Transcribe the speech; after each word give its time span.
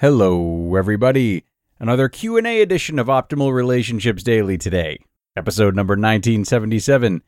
Hello, 0.00 0.76
everybody. 0.76 1.46
Another 1.80 2.10
Q&A 2.10 2.60
edition 2.60 2.98
of 2.98 3.06
Optimal 3.06 3.54
Relationships 3.54 4.22
Daily 4.22 4.58
today. 4.58 4.98
Episode 5.34 5.74
number 5.74 5.92
1977. 5.92 7.22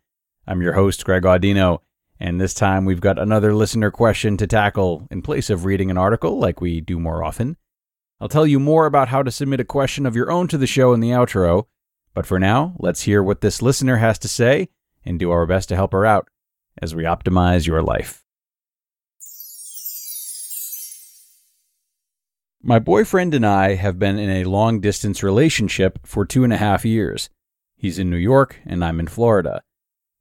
I'm 0.47 0.61
your 0.61 0.75
host, 0.75 1.03
Greg 1.07 1.23
Audino, 1.23 1.79
and 2.21 2.39
this 2.39 2.53
time 2.53 2.85
we've 2.85 3.01
got 3.01 3.19
another 3.19 3.55
listener 3.55 3.91
question 3.91 4.37
to 4.37 4.47
tackle 4.47 5.09
in 5.11 5.23
place 5.23 5.49
of 5.49 5.65
reading 5.65 5.91
an 5.91 5.97
article 5.97 6.39
like 6.39 6.61
we 6.61 6.83
do 6.83 7.01
more 7.01 7.25
often. 7.25 7.57
I'll 8.21 8.29
tell 8.29 8.47
you 8.47 8.61
more 8.61 8.85
about 8.85 9.09
how 9.09 9.23
to 9.23 9.31
submit 9.31 9.61
a 9.61 9.65
question 9.65 10.05
of 10.05 10.15
your 10.15 10.31
own 10.31 10.47
to 10.49 10.59
the 10.59 10.67
show 10.67 10.93
in 10.93 11.01
the 11.01 11.13
outro, 11.13 11.69
but 12.13 12.27
for 12.27 12.39
now, 12.39 12.75
let's 12.79 13.01
hear 13.01 13.23
what 13.23 13.41
this 13.41 13.63
listener 13.63 13.97
has 13.97 14.19
to 14.19 14.29
say 14.29 14.69
and 15.07 15.19
do 15.19 15.31
our 15.31 15.47
best 15.47 15.71
to 15.71 15.75
help 15.75 15.93
her 15.93 16.05
out 16.05 16.29
as 16.83 16.95
we 16.95 17.05
optimize 17.05 17.67
your 17.67 17.81
life. 17.81 18.27
My 22.63 22.81
boyfriend 22.81 23.35
and 23.35 23.47
I 23.47 23.77
have 23.77 24.01
been 24.01 24.19
in 24.19 24.31
a 24.31 24.45
long 24.45 24.81
distance 24.81 25.23
relationship 25.23 26.01
for 26.05 26.25
two 26.25 26.43
and 26.43 26.53
a 26.53 26.57
half 26.57 26.85
years. 26.85 27.31
He's 27.77 28.01
in 28.01 28.11
New 28.11 28.17
York 28.17 28.59
and 28.67 28.85
I'm 28.85 28.99
in 28.99 29.07
Florida. 29.07 29.63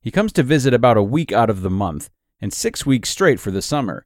He 0.01 0.11
comes 0.11 0.31
to 0.33 0.43
visit 0.43 0.71
about 0.71 0.97
a 0.97 1.03
week 1.03 1.31
out 1.31 1.49
of 1.49 1.63
the 1.63 1.71
month 1.71 2.11
and 2.39 2.53
six 2.53 2.85
weeks 2.85 3.09
straight 3.09 3.39
for 3.39 3.49
the 3.49 3.63
summer. 3.63 4.05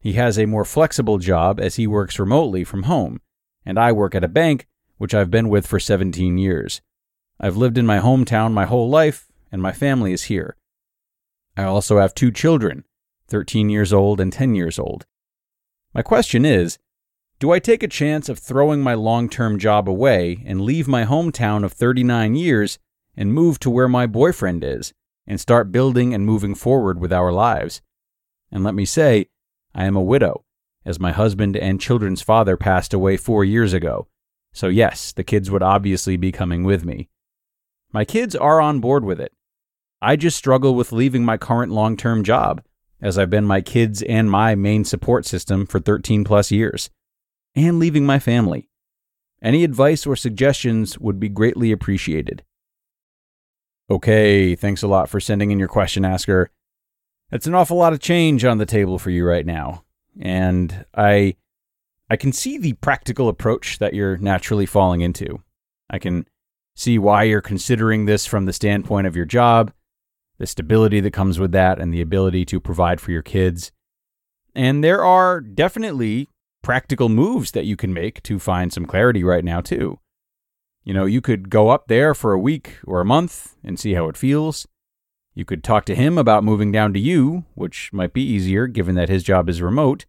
He 0.00 0.14
has 0.14 0.38
a 0.38 0.46
more 0.46 0.64
flexible 0.64 1.18
job 1.18 1.60
as 1.60 1.76
he 1.76 1.86
works 1.86 2.18
remotely 2.18 2.64
from 2.64 2.84
home, 2.84 3.20
and 3.66 3.78
I 3.78 3.92
work 3.92 4.14
at 4.14 4.24
a 4.24 4.28
bank, 4.28 4.66
which 4.96 5.14
I've 5.14 5.30
been 5.30 5.50
with 5.50 5.66
for 5.66 5.78
17 5.78 6.38
years. 6.38 6.80
I've 7.38 7.58
lived 7.58 7.76
in 7.76 7.84
my 7.84 7.98
hometown 7.98 8.52
my 8.52 8.64
whole 8.64 8.88
life, 8.88 9.28
and 9.52 9.60
my 9.60 9.72
family 9.72 10.14
is 10.14 10.24
here. 10.24 10.56
I 11.58 11.64
also 11.64 11.98
have 11.98 12.14
two 12.14 12.30
children, 12.30 12.84
13 13.28 13.68
years 13.68 13.92
old 13.92 14.18
and 14.18 14.32
10 14.32 14.54
years 14.54 14.78
old. 14.78 15.04
My 15.92 16.00
question 16.00 16.46
is 16.46 16.78
Do 17.38 17.50
I 17.50 17.58
take 17.58 17.82
a 17.82 17.88
chance 17.88 18.30
of 18.30 18.38
throwing 18.38 18.80
my 18.80 18.94
long 18.94 19.28
term 19.28 19.58
job 19.58 19.90
away 19.90 20.42
and 20.46 20.62
leave 20.62 20.88
my 20.88 21.04
hometown 21.04 21.64
of 21.64 21.72
39 21.72 22.34
years 22.34 22.78
and 23.14 23.34
move 23.34 23.60
to 23.60 23.68
where 23.68 23.88
my 23.88 24.06
boyfriend 24.06 24.64
is 24.64 24.94
and 25.26 25.38
start 25.38 25.70
building 25.70 26.14
and 26.14 26.24
moving 26.24 26.54
forward 26.54 26.98
with 26.98 27.12
our 27.12 27.30
lives? 27.30 27.82
And 28.50 28.64
let 28.64 28.74
me 28.74 28.86
say, 28.86 29.26
I 29.74 29.84
am 29.84 29.96
a 29.96 30.02
widow, 30.02 30.46
as 30.86 30.98
my 30.98 31.12
husband 31.12 31.58
and 31.58 31.78
children's 31.78 32.22
father 32.22 32.56
passed 32.56 32.94
away 32.94 33.18
four 33.18 33.44
years 33.44 33.74
ago. 33.74 34.08
So, 34.54 34.68
yes, 34.68 35.12
the 35.12 35.24
kids 35.24 35.50
would 35.50 35.62
obviously 35.62 36.16
be 36.16 36.32
coming 36.32 36.64
with 36.64 36.86
me. 36.86 37.10
My 37.92 38.06
kids 38.06 38.34
are 38.34 38.62
on 38.62 38.80
board 38.80 39.04
with 39.04 39.20
it. 39.20 39.32
I 40.00 40.16
just 40.16 40.38
struggle 40.38 40.74
with 40.74 40.90
leaving 40.90 41.24
my 41.26 41.36
current 41.36 41.70
long 41.70 41.98
term 41.98 42.24
job, 42.24 42.62
as 43.02 43.18
I've 43.18 43.28
been 43.28 43.44
my 43.44 43.60
kids 43.60 44.00
and 44.02 44.30
my 44.30 44.54
main 44.54 44.86
support 44.86 45.26
system 45.26 45.66
for 45.66 45.80
13 45.80 46.24
plus 46.24 46.50
years, 46.50 46.88
and 47.56 47.78
leaving 47.78 48.06
my 48.06 48.18
family. 48.18 48.68
Any 49.42 49.64
advice 49.64 50.06
or 50.06 50.14
suggestions 50.14 50.98
would 50.98 51.18
be 51.18 51.28
greatly 51.28 51.72
appreciated. 51.72 52.44
Okay, 53.90 54.54
thanks 54.54 54.82
a 54.82 54.88
lot 54.88 55.08
for 55.08 55.20
sending 55.20 55.50
in 55.50 55.58
your 55.58 55.68
question, 55.68 56.04
Asker. 56.04 56.50
That's 57.30 57.46
an 57.46 57.54
awful 57.54 57.76
lot 57.76 57.92
of 57.92 58.00
change 58.00 58.44
on 58.44 58.58
the 58.58 58.66
table 58.66 58.98
for 58.98 59.10
you 59.10 59.24
right 59.26 59.46
now. 59.46 59.84
And 60.20 60.84
I 60.94 61.36
I 62.08 62.16
can 62.16 62.32
see 62.32 62.56
the 62.56 62.74
practical 62.74 63.28
approach 63.28 63.78
that 63.78 63.94
you're 63.94 64.16
naturally 64.16 64.66
falling 64.66 65.00
into. 65.00 65.42
I 65.90 65.98
can 65.98 66.26
see 66.74 66.98
why 66.98 67.24
you're 67.24 67.40
considering 67.40 68.04
this 68.04 68.26
from 68.26 68.44
the 68.44 68.52
standpoint 68.52 69.06
of 69.06 69.16
your 69.16 69.24
job, 69.24 69.72
the 70.38 70.46
stability 70.46 71.00
that 71.00 71.12
comes 71.12 71.38
with 71.38 71.52
that, 71.52 71.80
and 71.80 71.92
the 71.92 72.00
ability 72.00 72.44
to 72.46 72.60
provide 72.60 73.00
for 73.00 73.10
your 73.10 73.22
kids. 73.22 73.72
And 74.54 74.84
there 74.84 75.04
are 75.04 75.40
definitely 75.40 76.28
practical 76.66 77.08
moves 77.08 77.52
that 77.52 77.64
you 77.64 77.76
can 77.76 77.94
make 77.94 78.20
to 78.24 78.40
find 78.40 78.72
some 78.72 78.86
clarity 78.86 79.22
right 79.22 79.44
now, 79.44 79.60
too. 79.60 80.00
You 80.82 80.92
know, 80.92 81.04
you 81.04 81.20
could 81.20 81.48
go 81.48 81.68
up 81.68 81.86
there 81.86 82.12
for 82.12 82.32
a 82.32 82.40
week 82.40 82.78
or 82.84 83.00
a 83.00 83.04
month 83.04 83.54
and 83.62 83.78
see 83.78 83.94
how 83.94 84.08
it 84.08 84.16
feels. 84.16 84.66
You 85.32 85.44
could 85.44 85.62
talk 85.62 85.84
to 85.84 85.94
him 85.94 86.18
about 86.18 86.42
moving 86.42 86.72
down 86.72 86.92
to 86.94 86.98
you, 86.98 87.44
which 87.54 87.92
might 87.92 88.12
be 88.12 88.24
easier 88.24 88.66
given 88.66 88.96
that 88.96 89.08
his 89.08 89.22
job 89.22 89.48
is 89.48 89.62
remote. 89.62 90.06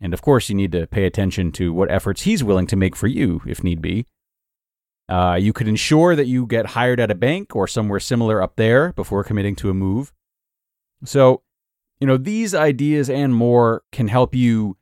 And 0.00 0.12
of 0.12 0.22
course, 0.22 0.48
you 0.48 0.56
need 0.56 0.72
to 0.72 0.88
pay 0.88 1.04
attention 1.04 1.52
to 1.52 1.72
what 1.72 1.88
efforts 1.88 2.22
he's 2.22 2.42
willing 2.42 2.66
to 2.66 2.76
make 2.76 2.96
for 2.96 3.06
you, 3.06 3.40
if 3.46 3.62
need 3.62 3.80
be. 3.80 4.04
Uh, 5.08 5.38
you 5.40 5.52
could 5.52 5.68
ensure 5.68 6.16
that 6.16 6.26
you 6.26 6.46
get 6.46 6.74
hired 6.74 6.98
at 6.98 7.12
a 7.12 7.14
bank 7.14 7.54
or 7.54 7.68
somewhere 7.68 8.00
similar 8.00 8.42
up 8.42 8.56
there 8.56 8.92
before 8.94 9.22
committing 9.22 9.54
to 9.54 9.70
a 9.70 9.74
move. 9.74 10.12
So, 11.04 11.42
you 12.00 12.08
know, 12.08 12.16
these 12.16 12.56
ideas 12.56 13.08
and 13.08 13.32
more 13.32 13.84
can 13.92 14.08
help 14.08 14.34
you 14.34 14.76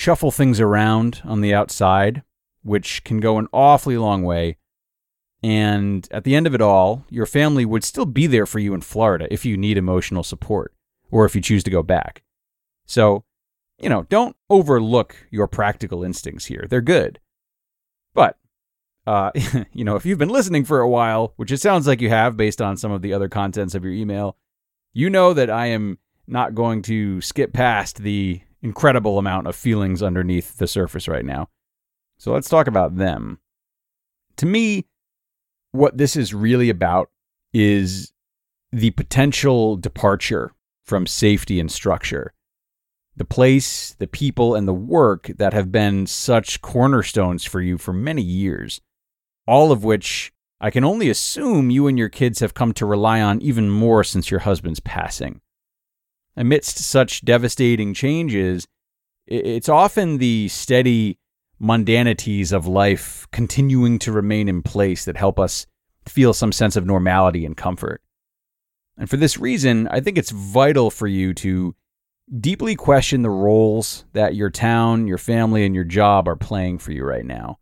shuffle 0.00 0.30
things 0.30 0.60
around 0.60 1.20
on 1.24 1.40
the 1.40 1.52
outside, 1.52 2.22
which 2.62 3.04
can 3.04 3.20
go 3.20 3.38
an 3.38 3.46
awfully 3.52 3.98
long 3.98 4.22
way 4.22 4.56
and 5.42 6.06
at 6.10 6.24
the 6.24 6.34
end 6.34 6.46
of 6.46 6.54
it 6.54 6.60
all, 6.60 7.04
your 7.08 7.26
family 7.26 7.64
would 7.64 7.84
still 7.84 8.06
be 8.06 8.26
there 8.26 8.46
for 8.46 8.58
you 8.58 8.74
in 8.74 8.82
Florida 8.82 9.26
if 9.30 9.44
you 9.44 9.56
need 9.56 9.78
emotional 9.78 10.22
support 10.22 10.74
or 11.10 11.24
if 11.24 11.34
you 11.34 11.40
choose 11.40 11.64
to 11.64 11.70
go 11.70 11.82
back. 11.82 12.22
So, 12.84 13.24
you 13.78 13.88
know, 13.88 14.02
don't 14.04 14.36
overlook 14.50 15.16
your 15.30 15.46
practical 15.46 16.04
instincts 16.04 16.46
here. 16.46 16.66
They're 16.68 16.82
good. 16.82 17.20
But, 18.12 18.36
uh, 19.06 19.30
you 19.72 19.84
know, 19.84 19.96
if 19.96 20.04
you've 20.04 20.18
been 20.18 20.28
listening 20.28 20.64
for 20.64 20.80
a 20.80 20.88
while, 20.88 21.32
which 21.36 21.52
it 21.52 21.60
sounds 21.60 21.86
like 21.86 22.02
you 22.02 22.10
have 22.10 22.36
based 22.36 22.60
on 22.60 22.76
some 22.76 22.92
of 22.92 23.00
the 23.00 23.14
other 23.14 23.28
contents 23.28 23.74
of 23.74 23.84
your 23.84 23.94
email, 23.94 24.36
you 24.92 25.08
know 25.08 25.32
that 25.32 25.48
I 25.48 25.66
am 25.66 25.98
not 26.26 26.54
going 26.54 26.82
to 26.82 27.20
skip 27.22 27.52
past 27.52 27.98
the 28.02 28.42
incredible 28.62 29.18
amount 29.18 29.46
of 29.46 29.56
feelings 29.56 30.02
underneath 30.02 30.58
the 30.58 30.66
surface 30.66 31.08
right 31.08 31.24
now. 31.24 31.48
So 32.18 32.32
let's 32.32 32.48
talk 32.48 32.66
about 32.66 32.96
them. 32.96 33.38
To 34.36 34.46
me, 34.46 34.86
what 35.72 35.96
this 35.96 36.16
is 36.16 36.34
really 36.34 36.70
about 36.70 37.10
is 37.52 38.12
the 38.72 38.90
potential 38.90 39.76
departure 39.76 40.52
from 40.84 41.06
safety 41.06 41.60
and 41.60 41.70
structure. 41.70 42.32
The 43.16 43.24
place, 43.24 43.94
the 43.98 44.06
people, 44.06 44.54
and 44.54 44.66
the 44.66 44.74
work 44.74 45.30
that 45.36 45.52
have 45.52 45.72
been 45.72 46.06
such 46.06 46.62
cornerstones 46.62 47.44
for 47.44 47.60
you 47.60 47.76
for 47.76 47.92
many 47.92 48.22
years, 48.22 48.80
all 49.46 49.72
of 49.72 49.84
which 49.84 50.32
I 50.60 50.70
can 50.70 50.84
only 50.84 51.08
assume 51.08 51.70
you 51.70 51.86
and 51.86 51.98
your 51.98 52.08
kids 52.08 52.40
have 52.40 52.54
come 52.54 52.72
to 52.74 52.86
rely 52.86 53.20
on 53.20 53.40
even 53.40 53.70
more 53.70 54.04
since 54.04 54.30
your 54.30 54.40
husband's 54.40 54.80
passing. 54.80 55.40
Amidst 56.36 56.78
such 56.78 57.24
devastating 57.24 57.92
changes, 57.92 58.66
it's 59.26 59.68
often 59.68 60.18
the 60.18 60.48
steady 60.48 61.18
mundanities 61.58 62.52
of 62.52 62.66
life 62.66 63.26
continuing 63.30 63.98
to 64.00 64.12
remain 64.12 64.48
in 64.48 64.62
place 64.62 65.04
that 65.04 65.16
help 65.16 65.38
us 65.38 65.66
feel 66.06 66.32
some 66.32 66.52
sense 66.52 66.76
of 66.76 66.86
normality 66.86 67.44
and 67.44 67.56
comfort. 67.56 68.00
And 68.96 69.08
for 69.08 69.16
this 69.16 69.38
reason, 69.38 69.86
I 69.88 70.00
think 70.00 70.18
it's 70.18 70.30
vital 70.30 70.90
for 70.90 71.06
you 71.06 71.34
to 71.34 71.74
deeply 72.38 72.76
question 72.76 73.22
the 73.22 73.30
roles 73.30 74.04
that 74.12 74.34
your 74.34 74.50
town, 74.50 75.06
your 75.06 75.18
family, 75.18 75.64
and 75.64 75.74
your 75.74 75.84
job 75.84 76.28
are 76.28 76.36
playing 76.36 76.78
for 76.78 76.92
you 76.92 77.04
right 77.04 77.24
now, 77.24 77.58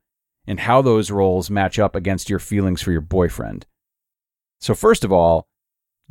and 0.46 0.60
how 0.60 0.82
those 0.82 1.10
roles 1.10 1.50
match 1.50 1.78
up 1.78 1.94
against 1.94 2.28
your 2.28 2.38
feelings 2.38 2.82
for 2.82 2.92
your 2.92 3.00
boyfriend. 3.00 3.66
So, 4.60 4.74
first 4.74 5.04
of 5.04 5.12
all, 5.12 5.48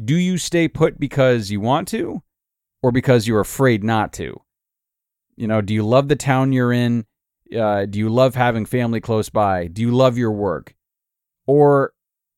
do 0.03 0.15
you 0.15 0.37
stay 0.37 0.67
put 0.67 0.99
because 0.99 1.51
you 1.51 1.59
want 1.59 1.87
to, 1.89 2.21
or 2.81 2.91
because 2.91 3.27
you're 3.27 3.39
afraid 3.39 3.83
not 3.83 4.13
to? 4.13 4.41
You 5.35 5.47
know, 5.47 5.61
do 5.61 5.73
you 5.73 5.83
love 5.83 6.07
the 6.07 6.15
town 6.15 6.51
you're 6.51 6.73
in? 6.73 7.05
Uh, 7.55 7.85
do 7.85 7.99
you 7.99 8.09
love 8.09 8.35
having 8.35 8.65
family 8.65 8.99
close 8.99 9.29
by? 9.29 9.67
Do 9.67 9.81
you 9.81 9.91
love 9.91 10.17
your 10.17 10.31
work? 10.31 10.75
Or 11.45 11.93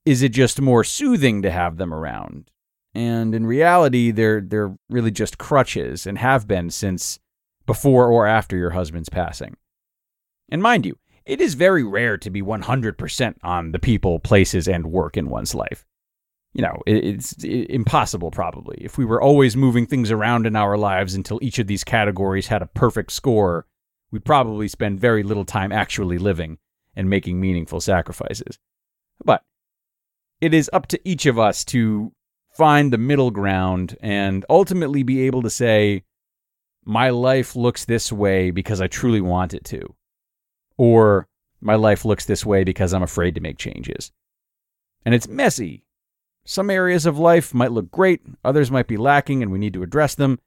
is 0.06 0.22
it 0.22 0.30
just 0.30 0.62
more 0.62 0.84
soothing 0.84 1.42
to 1.42 1.52
have 1.52 1.78
them 1.78 1.94
around? 1.94 2.52
And 2.94 3.34
in 3.36 3.46
reality, 3.46 4.12
they're 4.12 4.42
they're 4.42 4.76
really 4.90 5.12
just 5.12 5.38
crutches 5.38 6.08
and 6.08 6.18
have 6.18 6.48
been 6.48 6.70
since 6.70 7.20
before 7.66 8.08
or 8.08 8.26
after 8.26 8.58
your 8.58 8.72
husband's 8.72 9.10
passing. 9.10 9.56
And 10.50 10.62
mind 10.62 10.86
you, 10.86 10.98
it 11.26 11.40
is 11.40 11.54
very 11.54 11.84
rare 11.84 12.18
to 12.18 12.30
be 12.32 12.42
100% 12.42 13.36
on 13.44 13.72
the 13.72 13.78
people, 13.78 14.20
places, 14.20 14.68
and 14.68 14.88
work 14.88 15.16
in 15.16 15.30
one's 15.30 15.54
life. 15.54 15.86
You 16.54 16.64
know, 16.64 16.82
it's 16.88 17.34
impossible 17.44 18.32
probably. 18.32 18.78
If 18.82 18.98
we 18.98 19.06
were 19.06 19.22
always 19.22 19.56
moving 19.56 19.86
things 19.86 20.10
around 20.10 20.48
in 20.48 20.56
our 20.56 20.78
lives 20.78 21.14
until 21.14 21.40
each 21.42 21.60
of 21.60 21.68
these 21.68 21.84
categories 21.84 22.48
had 22.48 22.62
a 22.62 22.68
perfect 22.68 23.12
score, 23.12 23.68
we'd 24.12 24.26
probably 24.26 24.68
spend 24.68 25.00
very 25.00 25.22
little 25.22 25.46
time 25.46 25.72
actually 25.72 26.18
living 26.18 26.58
and 26.96 27.10
making 27.10 27.40
meaningful 27.40 27.80
sacrifices. 27.80 28.58
But 29.24 29.44
it 30.42 30.54
is 30.54 30.70
up 30.74 30.88
to 30.88 31.00
each 31.08 31.28
of 31.28 31.38
us 31.38 31.64
to 31.66 32.14
find 32.58 32.92
the 32.92 32.98
middle 32.98 33.32
ground 33.32 33.96
and 34.02 34.44
ultimately 34.50 35.04
be 35.04 35.22
able 35.22 35.44
to 35.44 35.50
say, 35.50 36.04
my 36.84 37.12
life 37.12 37.56
looks 37.56 37.86
this 37.86 38.12
way 38.12 38.50
because 38.50 38.82
I 38.82 38.88
truly 38.88 39.22
want 39.22 39.54
it 39.54 39.64
to. 39.66 39.96
Or 40.78 41.28
my 41.62 41.76
life 41.76 42.06
looks 42.06 42.26
this 42.26 42.46
way 42.46 42.64
because 42.64 42.94
I'm 42.94 43.04
afraid 43.04 43.36
to 43.36 43.42
make 43.42 43.58
changes. 43.58 44.12
And 45.06 45.14
it's 45.14 45.28
messy. 45.28 45.84
Some 46.46 46.70
areas 46.70 47.06
of 47.06 47.20
life 47.20 47.54
might 47.54 47.72
look 47.72 47.92
great, 47.92 48.22
others 48.44 48.72
might 48.72 48.88
be 48.88 48.98
lacking, 48.98 49.44
and 49.44 49.52
we 49.52 49.60
need 49.60 49.74
to 49.74 49.84
address 49.84 50.16
them. 50.16 50.40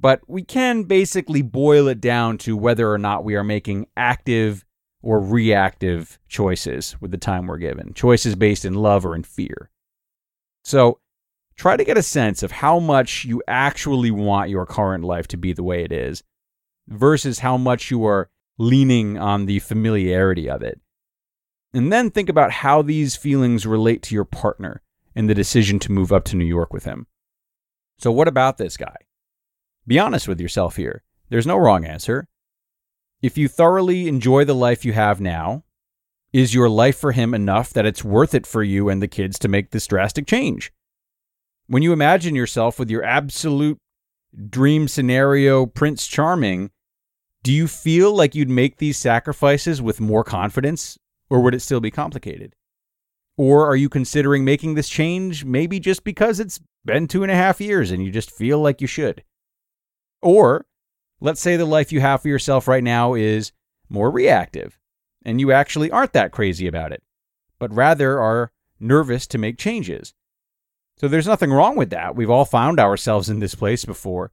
But 0.00 0.20
we 0.26 0.42
can 0.42 0.84
basically 0.84 1.42
boil 1.42 1.86
it 1.86 2.00
down 2.00 2.38
to 2.38 2.56
whether 2.56 2.90
or 2.90 2.98
not 2.98 3.24
we 3.24 3.36
are 3.36 3.44
making 3.44 3.86
active 3.96 4.64
or 5.02 5.20
reactive 5.20 6.18
choices 6.28 6.96
with 7.00 7.10
the 7.10 7.18
time 7.18 7.46
we're 7.46 7.58
given, 7.58 7.92
choices 7.94 8.34
based 8.34 8.64
in 8.64 8.74
love 8.74 9.04
or 9.04 9.14
in 9.14 9.22
fear. 9.22 9.70
So 10.64 10.98
try 11.56 11.76
to 11.76 11.84
get 11.84 11.98
a 11.98 12.02
sense 12.02 12.42
of 12.42 12.52
how 12.52 12.78
much 12.78 13.24
you 13.24 13.42
actually 13.46 14.10
want 14.10 14.50
your 14.50 14.66
current 14.66 15.04
life 15.04 15.28
to 15.28 15.36
be 15.36 15.52
the 15.52 15.62
way 15.62 15.84
it 15.84 15.92
is 15.92 16.22
versus 16.88 17.40
how 17.40 17.56
much 17.56 17.90
you 17.90 18.04
are 18.04 18.30
leaning 18.58 19.18
on 19.18 19.46
the 19.46 19.58
familiarity 19.58 20.48
of 20.48 20.62
it. 20.62 20.80
And 21.74 21.92
then 21.92 22.10
think 22.10 22.28
about 22.28 22.50
how 22.50 22.82
these 22.82 23.16
feelings 23.16 23.66
relate 23.66 24.02
to 24.02 24.14
your 24.14 24.24
partner 24.24 24.82
and 25.14 25.28
the 25.28 25.34
decision 25.34 25.78
to 25.80 25.92
move 25.92 26.12
up 26.12 26.24
to 26.24 26.36
New 26.36 26.44
York 26.44 26.72
with 26.72 26.84
him. 26.84 27.06
So, 27.98 28.10
what 28.10 28.28
about 28.28 28.58
this 28.58 28.76
guy? 28.76 28.96
Be 29.86 29.98
honest 29.98 30.28
with 30.28 30.40
yourself 30.40 30.76
here. 30.76 31.02
There's 31.28 31.46
no 31.46 31.56
wrong 31.56 31.84
answer. 31.84 32.28
If 33.22 33.38
you 33.38 33.48
thoroughly 33.48 34.08
enjoy 34.08 34.44
the 34.44 34.54
life 34.54 34.84
you 34.84 34.92
have 34.92 35.20
now, 35.20 35.64
is 36.32 36.54
your 36.54 36.68
life 36.68 36.96
for 36.96 37.12
him 37.12 37.34
enough 37.34 37.72
that 37.72 37.86
it's 37.86 38.02
worth 38.02 38.34
it 38.34 38.46
for 38.46 38.62
you 38.62 38.88
and 38.88 39.02
the 39.02 39.08
kids 39.08 39.38
to 39.40 39.48
make 39.48 39.70
this 39.70 39.86
drastic 39.86 40.26
change? 40.26 40.72
When 41.66 41.82
you 41.82 41.92
imagine 41.92 42.34
yourself 42.34 42.78
with 42.78 42.90
your 42.90 43.04
absolute 43.04 43.78
dream 44.48 44.88
scenario 44.88 45.66
Prince 45.66 46.06
Charming, 46.06 46.70
do 47.42 47.52
you 47.52 47.68
feel 47.68 48.14
like 48.14 48.34
you'd 48.34 48.50
make 48.50 48.78
these 48.78 48.96
sacrifices 48.96 49.82
with 49.82 50.00
more 50.00 50.24
confidence, 50.24 50.98
or 51.28 51.40
would 51.40 51.54
it 51.54 51.60
still 51.60 51.80
be 51.80 51.90
complicated? 51.90 52.54
Or 53.42 53.66
are 53.66 53.76
you 53.76 53.88
considering 53.88 54.44
making 54.44 54.74
this 54.74 54.88
change 54.88 55.44
maybe 55.44 55.80
just 55.80 56.04
because 56.04 56.38
it's 56.38 56.60
been 56.84 57.08
two 57.08 57.22
and 57.22 57.32
a 57.32 57.36
half 57.36 57.60
years 57.60 57.90
and 57.90 58.04
you 58.04 58.10
just 58.10 58.30
feel 58.30 58.58
like 58.60 58.80
you 58.80 58.86
should? 58.86 59.24
Or 60.20 60.66
Let's 61.22 61.40
say 61.40 61.56
the 61.56 61.64
life 61.64 61.92
you 61.92 62.00
have 62.00 62.22
for 62.22 62.26
yourself 62.26 62.66
right 62.66 62.82
now 62.82 63.14
is 63.14 63.52
more 63.88 64.10
reactive, 64.10 64.76
and 65.24 65.40
you 65.40 65.52
actually 65.52 65.88
aren't 65.88 66.14
that 66.14 66.32
crazy 66.32 66.66
about 66.66 66.90
it, 66.90 67.00
but 67.60 67.72
rather 67.72 68.20
are 68.20 68.50
nervous 68.80 69.28
to 69.28 69.38
make 69.38 69.56
changes. 69.56 70.14
So 70.98 71.06
there's 71.06 71.28
nothing 71.28 71.52
wrong 71.52 71.76
with 71.76 71.90
that. 71.90 72.16
We've 72.16 72.28
all 72.28 72.44
found 72.44 72.80
ourselves 72.80 73.30
in 73.30 73.38
this 73.38 73.54
place 73.54 73.84
before. 73.84 74.32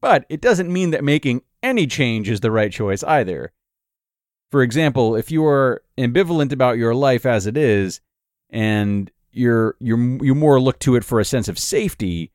But 0.00 0.26
it 0.28 0.40
doesn't 0.40 0.72
mean 0.72 0.92
that 0.92 1.02
making 1.02 1.42
any 1.60 1.88
change 1.88 2.30
is 2.30 2.38
the 2.38 2.52
right 2.52 2.70
choice 2.70 3.02
either. 3.02 3.50
For 4.52 4.62
example, 4.62 5.16
if 5.16 5.32
you 5.32 5.44
are 5.44 5.82
ambivalent 5.98 6.52
about 6.52 6.78
your 6.78 6.94
life 6.94 7.26
as 7.26 7.48
it 7.48 7.56
is, 7.56 8.00
and 8.56 9.10
you're, 9.32 9.76
you're, 9.80 10.24
you 10.24 10.34
more 10.34 10.60
look 10.60 10.78
to 10.80 10.96
it 10.96 11.04
for 11.04 11.20
a 11.20 11.24
sense 11.24 11.48
of 11.48 11.58
safety, 11.58 12.32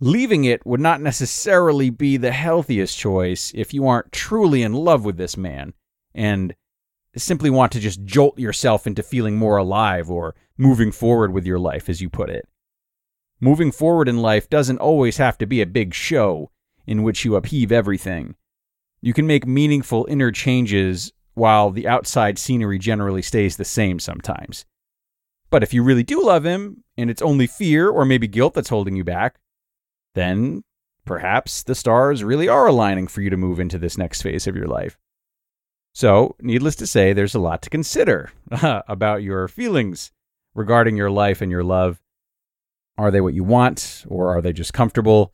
Leaving 0.00 0.44
it 0.44 0.66
would 0.66 0.80
not 0.80 1.00
necessarily 1.00 1.88
be 1.88 2.18
the 2.18 2.32
healthiest 2.32 2.98
choice 2.98 3.50
if 3.54 3.72
you 3.72 3.86
aren't 3.86 4.12
truly 4.12 4.62
in 4.62 4.74
love 4.74 5.06
with 5.06 5.16
this 5.16 5.38
man 5.38 5.72
and 6.14 6.54
simply 7.16 7.48
want 7.48 7.72
to 7.72 7.80
just 7.80 8.04
jolt 8.04 8.38
yourself 8.38 8.86
into 8.86 9.02
feeling 9.02 9.38
more 9.38 9.56
alive 9.56 10.10
or 10.10 10.34
moving 10.58 10.92
forward 10.92 11.32
with 11.32 11.46
your 11.46 11.58
life, 11.58 11.88
as 11.88 12.02
you 12.02 12.10
put 12.10 12.28
it. 12.28 12.46
Moving 13.40 13.72
forward 13.72 14.06
in 14.06 14.18
life 14.18 14.50
doesn't 14.50 14.78
always 14.78 15.16
have 15.16 15.38
to 15.38 15.46
be 15.46 15.62
a 15.62 15.66
big 15.66 15.94
show 15.94 16.50
in 16.86 17.02
which 17.02 17.24
you 17.24 17.34
upheave 17.34 17.72
everything. 17.72 18.34
You 19.00 19.14
can 19.14 19.26
make 19.26 19.46
meaningful 19.46 20.06
inner 20.10 20.30
changes 20.30 21.14
while 21.32 21.70
the 21.70 21.88
outside 21.88 22.38
scenery 22.38 22.78
generally 22.78 23.22
stays 23.22 23.56
the 23.56 23.64
same 23.64 23.98
sometimes. 23.98 24.66
But 25.50 25.62
if 25.62 25.72
you 25.72 25.82
really 25.82 26.02
do 26.02 26.22
love 26.22 26.44
him, 26.44 26.84
and 26.96 27.10
it's 27.10 27.22
only 27.22 27.46
fear 27.46 27.88
or 27.88 28.04
maybe 28.04 28.26
guilt 28.26 28.54
that's 28.54 28.68
holding 28.68 28.96
you 28.96 29.04
back, 29.04 29.36
then 30.14 30.64
perhaps 31.04 31.62
the 31.62 31.74
stars 31.74 32.24
really 32.24 32.48
are 32.48 32.66
aligning 32.66 33.06
for 33.06 33.20
you 33.20 33.30
to 33.30 33.36
move 33.36 33.60
into 33.60 33.78
this 33.78 33.96
next 33.96 34.22
phase 34.22 34.46
of 34.46 34.56
your 34.56 34.66
life. 34.66 34.98
So, 35.92 36.36
needless 36.40 36.76
to 36.76 36.86
say, 36.86 37.12
there's 37.12 37.34
a 37.34 37.40
lot 37.40 37.62
to 37.62 37.70
consider 37.70 38.30
about 38.62 39.22
your 39.22 39.48
feelings 39.48 40.12
regarding 40.54 40.96
your 40.96 41.10
life 41.10 41.40
and 41.40 41.50
your 41.50 41.64
love. 41.64 42.00
Are 42.98 43.10
they 43.10 43.20
what 43.20 43.34
you 43.34 43.44
want, 43.44 44.04
or 44.08 44.36
are 44.36 44.42
they 44.42 44.52
just 44.52 44.74
comfortable? 44.74 45.32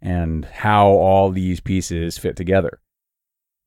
And 0.00 0.44
how 0.44 0.86
all 0.86 1.30
these 1.30 1.60
pieces 1.60 2.16
fit 2.16 2.36
together. 2.36 2.80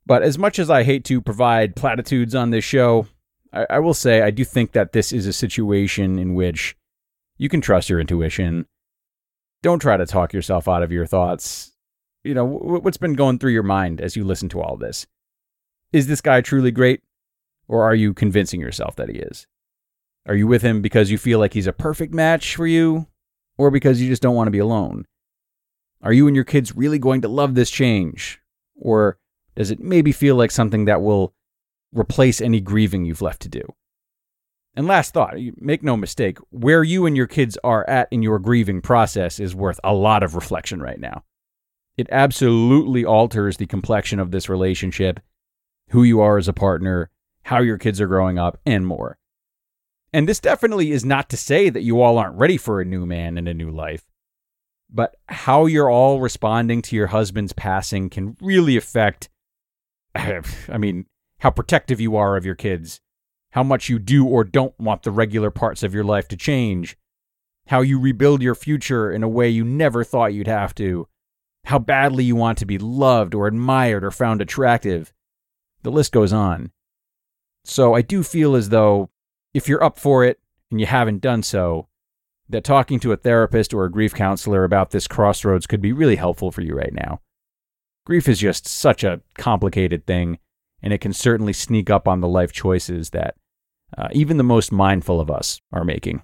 But 0.05 0.23
as 0.23 0.37
much 0.37 0.57
as 0.57 0.69
I 0.69 0.83
hate 0.83 1.03
to 1.05 1.21
provide 1.21 1.75
platitudes 1.75 2.33
on 2.33 2.49
this 2.49 2.63
show, 2.63 3.07
I, 3.53 3.65
I 3.69 3.80
will 3.80 3.94
say 3.94 4.21
I 4.21 4.31
do 4.31 4.44
think 4.44 4.71
that 4.74 4.94
this 4.94 5.12
is 5.12 5.27
a 5.27 5.33
situation 5.33 6.18
in 6.19 6.33
which 6.33 6.75
you 7.38 7.50
can 7.50 7.62
trust 7.62 7.89
your 7.89 8.00
intuition 8.00 8.65
don't 9.62 9.80
try 9.80 9.98
to 9.98 10.06
talk 10.06 10.33
yourself 10.33 10.68
out 10.68 10.83
of 10.83 10.92
your 10.92 11.06
thoughts. 11.06 11.71
You 12.24 12.33
know, 12.33 12.45
what's 12.45 12.98
been 12.98 13.13
going 13.13 13.39
through 13.39 13.51
your 13.51 13.63
mind 13.63 14.01
as 14.01 14.15
you 14.15 14.24
listen 14.24 14.50
to 14.50 14.62
all 14.62 14.77
this? 14.77 15.07
Is 15.92 16.07
this 16.07 16.21
guy 16.21 16.42
truly 16.42 16.71
great? 16.71 17.01
Or 17.68 17.83
are 17.83 17.95
you 17.95 18.13
convincing 18.13 18.59
yourself 18.59 18.95
that 18.98 19.09
he 19.09 19.15
is? 19.15 19.48
Are 20.27 20.36
you 20.36 20.45
with 20.45 20.62
him 20.62 20.81
because 20.81 21.09
you 21.09 21.18
feel 21.18 21.40
like 21.40 21.54
he's 21.54 21.68
a 21.68 21.73
perfect 21.73 22.14
match 22.14 22.56
for 22.56 22.68
you? 22.68 23.07
Or 23.57 23.71
because 23.71 24.02
you 24.02 24.09
just 24.09 24.21
don't 24.21 24.35
want 24.35 24.47
to 24.47 24.52
be 24.52 24.59
alone? 24.59 25.06
Are 26.02 26.14
you 26.14 26.28
and 26.28 26.35
your 26.35 26.45
kids 26.45 26.75
really 26.75 26.99
going 26.99 27.21
to 27.21 27.28
love 27.28 27.56
this 27.56 27.69
change? 27.69 28.40
Or 28.75 29.18
does 29.56 29.71
it 29.71 29.80
maybe 29.80 30.11
feel 30.11 30.35
like 30.35 30.52
something 30.52 30.85
that 30.85 31.02
will 31.02 31.33
replace 31.94 32.42
any 32.42 32.62
grieving 32.62 33.06
you've 33.06 33.21
left 33.21 33.42
to 33.44 33.50
do? 33.50 33.64
And 34.76 34.88
last 34.88 35.14
thought, 35.14 35.36
make 35.57 35.83
no 35.83 35.98
mistake, 35.98 36.38
where 36.50 36.83
you 36.83 37.06
and 37.06 37.18
your 37.18 37.28
kids 37.28 37.57
are 37.64 37.88
at 37.90 38.07
in 38.10 38.24
your 38.24 38.40
grieving 38.40 38.81
process 38.81 39.40
is 39.40 39.54
worth 39.54 39.80
a 39.83 39.94
lot 39.94 40.24
of 40.24 40.36
reflection 40.36 40.81
right 40.81 41.00
now. 41.00 41.24
It 41.98 42.07
absolutely 42.10 43.04
alters 43.04 43.57
the 43.57 43.66
complexion 43.66 44.19
of 44.19 44.31
this 44.31 44.48
relationship, 44.48 45.19
who 45.90 46.04
you 46.04 46.21
are 46.21 46.38
as 46.38 46.48
a 46.48 46.54
partner, 46.54 47.10
how 47.44 47.60
your 47.60 47.78
kids 47.78 48.00
are 48.00 48.07
growing 48.07 48.40
up, 48.40 48.60
and 48.66 48.88
more. 48.88 49.18
And 50.14 50.28
this 50.28 50.40
definitely 50.40 50.92
is 50.92 51.04
not 51.04 51.30
to 51.30 51.38
say 51.38 51.69
that 51.69 51.83
you 51.83 52.02
all 52.02 52.18
aren't 52.18 52.38
ready 52.38 52.57
for 52.57 52.80
a 52.80 52.86
new 52.86 53.06
man 53.06 53.38
and 53.38 53.48
a 53.48 53.54
new 53.54 53.69
life, 53.69 54.06
but 54.90 55.16
how 55.28 55.66
you're 55.66 55.90
all 55.90 56.21
responding 56.21 56.81
to 56.83 56.95
your 56.95 57.07
husband's 57.07 57.54
passing 57.54 58.10
can 58.10 58.38
really 58.42 58.78
affect, 58.78 59.30
I 60.16 60.42
mean, 60.78 61.06
how 61.42 61.52
protective 61.52 62.02
you 62.02 62.16
are 62.16 62.36
of 62.36 62.45
your 62.45 62.56
kids 62.56 63.02
how 63.52 63.64
much 63.64 63.90
you 63.90 64.00
do 64.00 64.26
or 64.26 64.44
don't 64.44 64.78
want 64.80 65.04
the 65.04 65.12
regular 65.12 65.52
parts 65.52 65.83
of 65.83 65.94
your 65.94 66.04
life 66.04 66.28
to 66.30 66.38
change, 66.38 66.98
how 67.68 67.81
you 67.81 68.00
rebuild 68.00 68.42
your 68.42 68.56
future 68.56 69.12
in 69.12 69.24
a 69.24 69.30
way 69.30 69.48
you 69.50 69.64
never 69.64 70.04
thought 70.04 70.33
you'd 70.33 70.48
have 70.48 70.74
to, 70.76 71.07
how 71.66 71.78
badly 71.78 72.24
you 72.24 72.36
want 72.36 72.57
to 72.57 72.66
be 72.66 72.78
loved 72.78 73.36
or 73.36 73.48
admired 73.48 74.04
or 74.04 74.12
found 74.12 74.42
attractive. 74.42 75.14
The 75.83 75.92
list 75.92 76.12
goes 76.12 76.33
on. 76.33 76.71
So 77.64 77.94
I 77.94 78.02
do 78.02 78.24
feel 78.24 78.56
as 78.56 78.69
though 78.69 79.10
if 79.54 79.68
you're 79.68 79.83
up 79.83 80.00
for 80.00 80.24
it 80.24 80.40
and 80.71 80.80
you 80.80 80.86
haven't 80.86 81.21
done 81.21 81.44
so, 81.44 81.88
that 82.50 82.64
talking 82.64 83.00
to 83.00 83.14
a 83.14 83.18
therapist 83.18 83.74
or 83.74 83.86
a 83.86 83.92
grief 83.92 84.14
counselor 84.14 84.64
about 84.64 84.92
this 84.92 85.07
crossroads 85.07 85.68
could 85.68 85.81
be 85.81 85.94
really 85.94 86.18
helpful 86.18 86.52
for 86.52 86.62
you 86.62 86.74
right 86.74 86.94
now. 86.94 87.21
Grief 88.06 88.28
is 88.28 88.40
just 88.40 88.68
such 88.68 89.04
a 89.04 89.21
complicated 89.38 90.06
thing, 90.06 90.38
and 90.81 90.94
it 90.94 91.00
can 91.00 91.14
certainly 91.14 91.54
sneak 91.54 91.90
up 91.90 92.07
on 92.07 92.21
the 92.21 92.28
life 92.28 92.52
choices 92.52 93.11
that 93.11 93.35
uh, 93.97 94.07
even 94.11 94.38
the 94.38 94.44
most 94.44 94.71
mindful 94.71 95.19
of 95.19 95.30
us 95.30 95.61
are 95.71 95.83
making. 95.83 96.23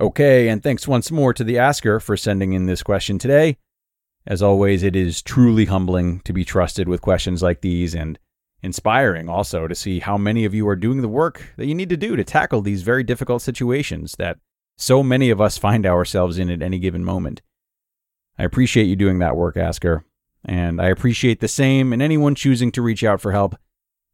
Okay, 0.00 0.48
and 0.48 0.62
thanks 0.62 0.86
once 0.86 1.10
more 1.10 1.34
to 1.34 1.42
the 1.42 1.58
asker 1.58 1.98
for 1.98 2.16
sending 2.16 2.52
in 2.52 2.66
this 2.66 2.84
question 2.84 3.18
today. 3.18 3.56
As 4.26 4.42
always, 4.42 4.84
it 4.84 4.94
is 4.94 5.22
truly 5.22 5.64
humbling 5.64 6.20
to 6.20 6.32
be 6.32 6.44
trusted 6.44 6.86
with 6.86 7.00
questions 7.00 7.42
like 7.42 7.62
these 7.62 7.94
and 7.94 8.16
inspiring 8.62 9.28
also 9.28 9.66
to 9.66 9.74
see 9.74 9.98
how 9.98 10.16
many 10.16 10.44
of 10.44 10.54
you 10.54 10.68
are 10.68 10.76
doing 10.76 11.02
the 11.02 11.08
work 11.08 11.52
that 11.56 11.66
you 11.66 11.74
need 11.74 11.88
to 11.88 11.96
do 11.96 12.14
to 12.14 12.22
tackle 12.22 12.60
these 12.60 12.82
very 12.82 13.02
difficult 13.02 13.42
situations 13.42 14.14
that 14.18 14.38
so 14.76 15.02
many 15.02 15.30
of 15.30 15.40
us 15.40 15.58
find 15.58 15.84
ourselves 15.84 16.38
in 16.38 16.48
at 16.48 16.62
any 16.62 16.78
given 16.78 17.04
moment. 17.04 17.42
I 18.38 18.44
appreciate 18.44 18.84
you 18.84 18.94
doing 18.94 19.18
that 19.18 19.36
work, 19.36 19.56
Asker, 19.56 20.04
and 20.44 20.80
I 20.80 20.86
appreciate 20.86 21.40
the 21.40 21.48
same 21.48 21.92
in 21.92 22.00
anyone 22.00 22.36
choosing 22.36 22.70
to 22.72 22.82
reach 22.82 23.02
out 23.02 23.20
for 23.20 23.32
help. 23.32 23.56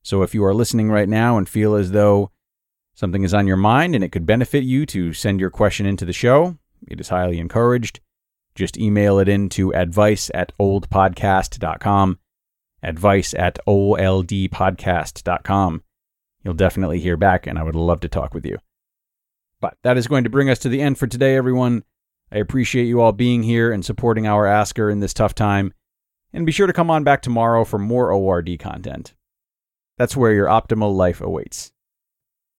So 0.02 0.22
if 0.22 0.34
you 0.34 0.44
are 0.44 0.54
listening 0.54 0.90
right 0.90 1.08
now 1.08 1.36
and 1.36 1.46
feel 1.46 1.74
as 1.74 1.90
though 1.90 2.30
something 2.94 3.22
is 3.22 3.34
on 3.34 3.46
your 3.46 3.56
mind 3.56 3.94
and 3.94 4.02
it 4.02 4.12
could 4.12 4.26
benefit 4.26 4.64
you 4.64 4.86
to 4.86 5.12
send 5.12 5.40
your 5.40 5.50
question 5.50 5.86
into 5.86 6.04
the 6.04 6.12
show, 6.12 6.58
it 6.86 7.00
is 7.00 7.08
highly 7.08 7.38
encouraged. 7.38 8.00
Just 8.54 8.78
email 8.78 9.18
it 9.18 9.28
in 9.28 9.48
to 9.50 9.74
advice 9.74 10.30
at 10.32 10.56
oldpodcast.com. 10.58 12.18
Advice 12.82 13.34
at 13.34 13.58
oldpodcast.com. 13.66 15.82
You'll 16.44 16.54
definitely 16.54 17.00
hear 17.00 17.16
back, 17.16 17.46
and 17.46 17.58
I 17.58 17.62
would 17.62 17.74
love 17.74 18.00
to 18.00 18.08
talk 18.08 18.34
with 18.34 18.44
you. 18.44 18.58
But 19.60 19.78
that 19.82 19.96
is 19.96 20.06
going 20.06 20.24
to 20.24 20.30
bring 20.30 20.50
us 20.50 20.58
to 20.60 20.68
the 20.68 20.82
end 20.82 20.98
for 20.98 21.06
today, 21.06 21.36
everyone. 21.36 21.84
I 22.30 22.38
appreciate 22.38 22.84
you 22.84 23.00
all 23.00 23.12
being 23.12 23.42
here 23.42 23.72
and 23.72 23.84
supporting 23.84 24.26
our 24.26 24.46
asker 24.46 24.90
in 24.90 25.00
this 25.00 25.14
tough 25.14 25.34
time. 25.34 25.72
And 26.32 26.44
be 26.44 26.52
sure 26.52 26.66
to 26.66 26.72
come 26.72 26.90
on 26.90 27.04
back 27.04 27.22
tomorrow 27.22 27.64
for 27.64 27.78
more 27.78 28.12
ORD 28.12 28.58
content. 28.58 29.14
That's 29.96 30.16
where 30.16 30.32
your 30.32 30.48
optimal 30.48 30.94
life 30.94 31.20
awaits. 31.20 31.72